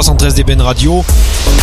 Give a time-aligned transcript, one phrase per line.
[0.00, 1.04] 313 DBN Radio.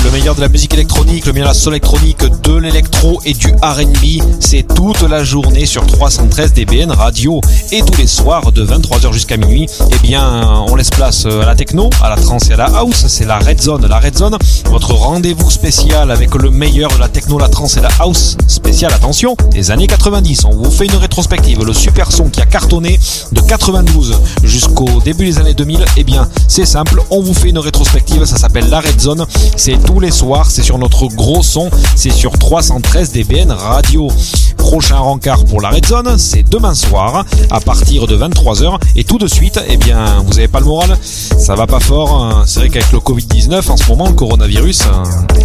[0.04, 3.34] Le meilleur de la musique électronique, le meilleur de la soul électronique, de l'électro et
[3.34, 4.22] du RB.
[4.40, 7.42] C'est toute la journée sur 313 DBN Radio.
[7.72, 11.56] Et tous les soirs de 23h jusqu'à minuit, eh bien, on laisse place à la
[11.56, 13.06] techno, à la trance et à la house.
[13.08, 13.88] C'est la Red Zone.
[13.88, 17.82] La Red Zone, votre rendez-vous spécial avec le meilleur de la techno, la trance et
[17.82, 18.38] la house.
[18.48, 20.46] Spécial, attention, des années 90.
[20.46, 21.66] On vous fait une rétrospective.
[21.66, 23.00] Le super son qui a cartonné
[23.32, 25.84] de 92 jusqu'au début des années 2000.
[25.98, 27.02] Eh bien, c'est simple.
[27.10, 28.27] On vous fait une rétrospective.
[28.28, 29.26] Ça s'appelle la Red Zone.
[29.56, 30.52] C'est tous les soirs.
[30.52, 31.70] C'est sur notre gros son.
[31.96, 34.10] C'est sur 313 DBN Radio.
[34.58, 38.78] Prochain rencard pour la Red Zone, c'est demain soir à partir de 23h.
[38.98, 42.44] Et tout de suite, eh bien, vous avez pas le moral Ça va pas fort.
[42.46, 44.84] C'est vrai qu'avec le Covid-19 en ce moment, le coronavirus,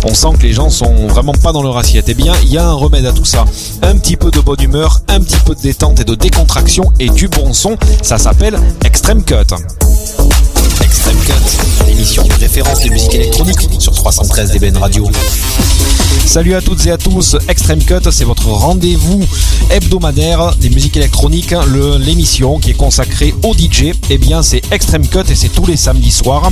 [0.05, 2.07] on sent que les gens sont vraiment pas dans leur assiette.
[2.09, 3.45] Eh bien, il y a un remède à tout ça.
[3.83, 7.11] Un petit peu de bonne humeur, un petit peu de détente et de décontraction et
[7.11, 7.77] du bon son.
[8.03, 9.55] Ça s'appelle Extreme Cut.
[10.81, 15.09] Extreme Cut, l'émission de référence de musique électronique sur 313 DBN Radio.
[16.27, 19.21] Salut à toutes et à tous, Extreme Cut, c'est votre rendez-vous
[19.71, 21.55] hebdomadaire des musiques électroniques,
[21.99, 23.93] l'émission qui est consacrée au DJ.
[24.09, 26.51] Eh bien, c'est Extreme Cut et c'est tous les samedis soirs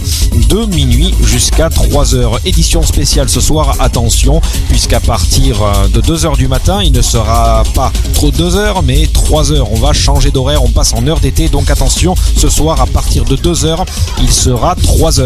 [0.48, 2.40] de minuit jusqu'à 3h.
[2.44, 5.56] Édition spéciale ce soir, attention, puisqu'à partir
[5.92, 9.64] de 2h du matin, il ne sera pas trop 2h, mais 3h.
[9.70, 13.24] On va changer d'horaire, on passe en heure d'été, donc attention, ce soir à partir
[13.24, 13.86] de 2h,
[14.20, 15.19] il sera 3h.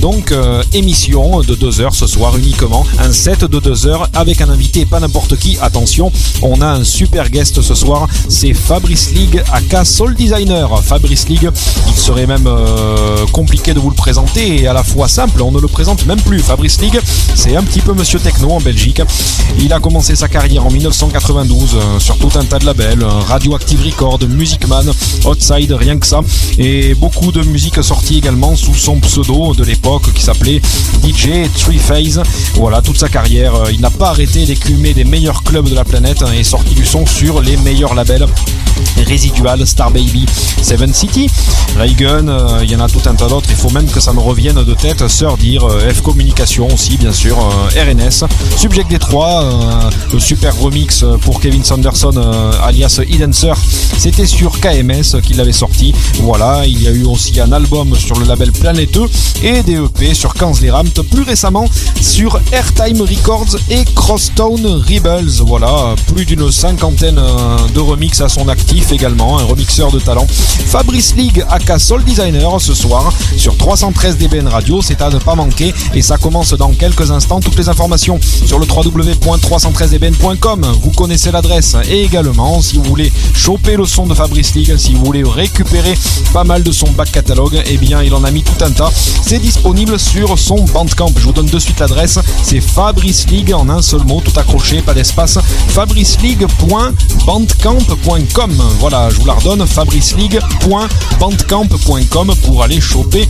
[0.00, 4.86] Donc, euh, émission de 2h ce soir uniquement, un set de 2h avec un invité,
[4.86, 5.58] pas n'importe qui.
[5.60, 10.68] Attention, on a un super guest ce soir, c'est Fabrice League, aka Soul Designer.
[10.84, 11.50] Fabrice League,
[11.88, 15.50] il serait même euh, compliqué de vous le présenter et à la fois simple, on
[15.50, 16.38] ne le présente même plus.
[16.38, 17.00] Fabrice League,
[17.34, 19.02] c'est un petit peu monsieur techno en Belgique.
[19.58, 23.82] Il a commencé sa carrière en 1992 euh, sur tout un tas de labels, Radioactive
[23.84, 24.88] Record, Music Man,
[25.24, 26.20] Outside, rien que ça,
[26.58, 30.60] et beaucoup de musique sortie également sous son pseudo de l'époque qui s'appelait
[31.02, 32.22] DJ Three Phase.
[32.56, 36.22] Voilà toute sa carrière, il n'a pas arrêté d'écumer des meilleurs clubs de la planète
[36.22, 38.26] hein, et sorti du son sur les meilleurs labels.
[39.06, 40.26] Residual, Star Baby,
[40.62, 41.28] Seven City,
[41.76, 44.12] Raygun, euh, il y en a tout un tas d'autres, il faut même que ça
[44.12, 48.24] me revienne de tête, Sir Dire, euh, F Communication aussi bien sûr, euh, RNS,
[48.56, 52.12] Subject D3, le super remix pour Kevin Sanderson
[52.62, 53.00] alias
[53.32, 53.56] Sir
[53.98, 58.18] c'était sur KMS qu'il l'avait sorti, voilà, il y a eu aussi un album sur
[58.18, 59.08] le label Planeteux
[59.42, 61.66] et des EP sur Kansley Ramt, plus récemment
[62.00, 67.20] sur Airtime Records et Crosstown Rebels, voilà, plus d'une cinquantaine
[67.74, 70.26] de remix à son actif également, un remixeur de talent.
[70.28, 75.34] Fabrice League aka Soul Designer ce soir sur 313 DBN Radio, c'est à ne pas
[75.34, 77.40] manquer et ça commence dans quelques instants.
[77.40, 83.76] Toutes les informations sur le www.313dbn.com, vous connaissez l'adresse et également si vous voulez choper
[83.76, 85.94] le son de Fabrice League, si vous voulez récupérer
[86.32, 88.90] pas mal de son back catalogue, eh bien il en a mis tout un tas.
[89.22, 91.12] C'est disponible sur son Bandcamp.
[91.16, 94.82] Je vous donne de suite l'adresse, c'est Fabrice League en un seul mot, tout accroché,
[94.82, 95.38] pas d'espace.
[95.68, 103.28] fabriceleague.bandcamp.com Voilà, je vous la redonne, fabriceleague.bandcamp.com pour aller choper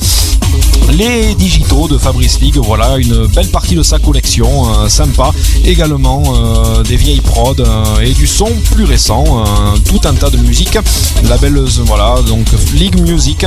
[0.93, 2.59] les digitaux de Fabrice League.
[2.59, 5.31] Voilà, une belle partie de sa collection, euh, sympa.
[5.65, 9.45] Également euh, des vieilles prods euh, et du son plus récent,
[9.85, 10.79] tout un tas de musique.
[11.25, 13.45] Label, voilà, donc League Music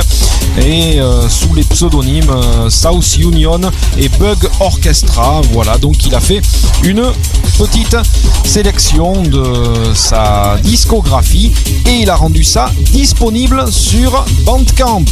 [0.60, 2.17] et sous les pseudonymes
[2.68, 3.60] South Union
[3.96, 5.40] et Bug Orchestra.
[5.52, 6.40] Voilà, donc il a fait
[6.84, 7.02] une
[7.58, 7.96] petite
[8.44, 11.52] sélection de sa discographie
[11.86, 15.04] et il a rendu ça disponible sur Bandcamp.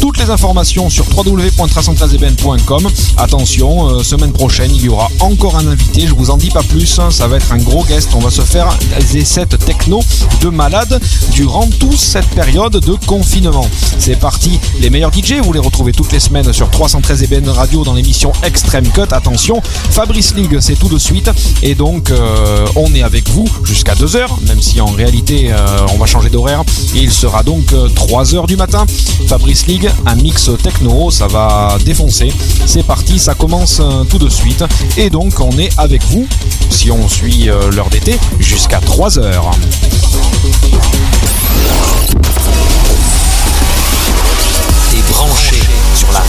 [0.00, 2.88] Toutes les informations sur www.313ebn.com.
[3.16, 6.06] Attention, euh, semaine prochaine, il y aura encore un invité.
[6.06, 6.98] Je vous en dis pas plus.
[7.00, 8.10] Hein, ça va être un gros guest.
[8.14, 8.68] On va se faire
[9.12, 10.00] des sets techno
[10.40, 11.00] de malade
[11.32, 13.68] durant toute cette période de confinement.
[13.98, 14.60] C'est parti.
[14.80, 18.32] Les meilleurs DJ, vous les retrouvez toutes les semaines sur 313 EBN Radio dans l'émission
[18.42, 19.12] Extreme Cut.
[19.12, 21.30] Attention, Fabrice League, c'est tout de suite.
[21.62, 25.56] Et donc, euh, on est avec vous jusqu'à 2h, même si en réalité, euh,
[25.94, 26.62] on va changer d'horaire.
[26.94, 28.86] Il sera donc 3h du matin.
[29.26, 32.32] Fabrice League, un mix techno, ça va défoncer.
[32.66, 34.64] C'est parti, ça commence euh, tout de suite.
[34.96, 36.26] Et donc on est avec vous,
[36.70, 39.18] si on suit euh, l'heure d'été, jusqu'à 3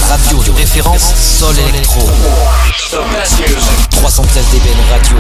[0.10, 2.02] radio de référence Sol Electro.
[3.92, 5.18] 313 DBN Radio.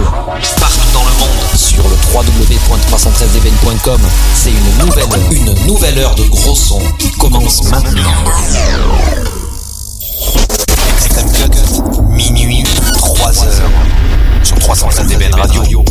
[0.59, 1.55] Partout dans le monde.
[1.55, 4.01] Sur le www.313dbn.com.
[4.33, 8.13] C'est une nouvelle, une nouvelle heure de gros son qui commence maintenant.
[12.09, 12.63] minuit,
[12.97, 13.71] 3 heures.
[14.43, 15.83] Sur 313 DBN Radio.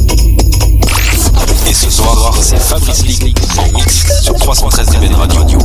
[1.68, 5.58] Et ce soir, c'est Fabrice Lee en mix sur 313 DBN Radio.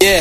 [0.00, 0.20] Yeah.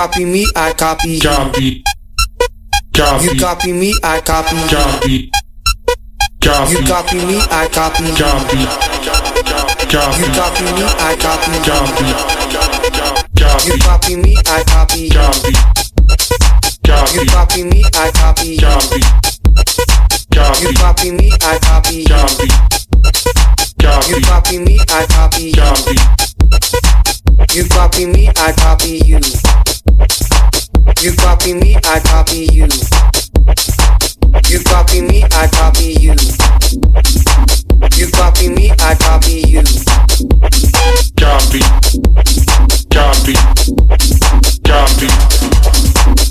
[0.00, 1.20] Copy me, I copy you.
[1.20, 1.84] Copy.
[2.96, 3.24] Copy.
[3.26, 4.68] You copy me, I copy you.
[4.68, 5.30] Copy.
[6.40, 6.72] Copy.
[6.72, 8.16] You copy me, I copy you.
[8.16, 8.64] Copy.
[9.92, 10.22] Copy.
[10.22, 11.60] You copy me, I copy you.
[11.60, 12.08] Copy.
[13.36, 13.68] Copy.
[13.68, 15.10] You copy me, I copy you.
[15.12, 15.52] Copy.
[16.80, 17.18] Copy.
[17.18, 18.58] You copy me, I copy you.
[18.58, 19.00] Copy.
[20.32, 20.64] Copy.
[20.64, 22.06] You copy me, I copy you.
[22.08, 22.48] Copy.
[23.84, 24.10] Copy.
[24.10, 25.60] You copy me, I copy you.
[25.60, 26.20] Copy.
[27.52, 29.18] You copy me, I copy you.
[31.02, 32.68] You copy me, I copy you.
[34.48, 36.14] You copy me, I copy you.
[37.96, 39.62] You copy me, I copy you.
[41.18, 41.60] Copy.
[42.90, 43.34] Copy.
[44.64, 45.08] Copy.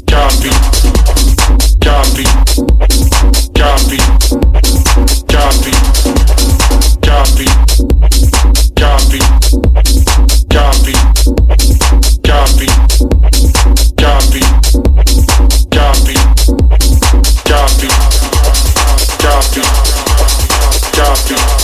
[0.08, 0.50] Copy.
[1.82, 2.49] Copy.
[21.30, 21.59] God.